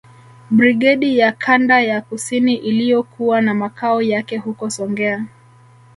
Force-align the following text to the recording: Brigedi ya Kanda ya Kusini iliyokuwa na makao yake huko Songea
Brigedi 0.49 1.17
ya 1.17 1.31
Kanda 1.31 1.81
ya 1.81 2.01
Kusini 2.01 2.55
iliyokuwa 2.55 3.41
na 3.41 3.53
makao 3.53 4.01
yake 4.01 4.37
huko 4.37 4.69
Songea 4.69 5.25